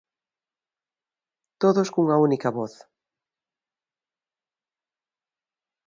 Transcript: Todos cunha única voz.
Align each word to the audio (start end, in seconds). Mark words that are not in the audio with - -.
Todos 1.61 1.87
cunha 1.93 2.21
única 2.27 2.49
voz. 2.57 2.73